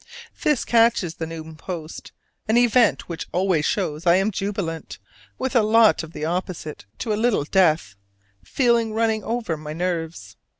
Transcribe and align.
This 0.41 0.65
catches 0.65 1.13
the 1.13 1.27
noon 1.27 1.55
post, 1.55 2.11
an 2.47 2.57
event 2.57 3.07
which 3.07 3.27
always 3.31 3.65
shows 3.65 4.07
I 4.07 4.15
am 4.15 4.31
jubilant, 4.31 4.97
with 5.37 5.55
a 5.55 5.61
lot 5.61 6.01
of 6.01 6.11
the 6.11 6.25
opposite 6.25 6.87
to 6.97 7.13
a 7.13 7.13
"little 7.13 7.43
death" 7.43 7.93
feeling 8.43 8.95
running 8.95 9.23
over 9.23 9.55
my 9.57 9.73
nerves. 9.73 10.37